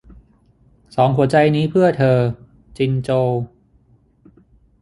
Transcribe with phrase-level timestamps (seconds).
[0.95, 2.17] สองหัวใจนี้เพื่อเธอ-
[2.77, 3.29] จินโจว